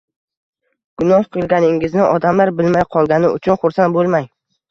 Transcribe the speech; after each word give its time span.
Gunoh 1.01 1.27
qilganingizni 1.35 2.01
odamlar 2.05 2.53
bilmay 2.61 2.87
qolgani 2.97 3.31
uchun 3.37 3.61
xursand 3.67 3.97
bo‘lmang. 3.99 4.29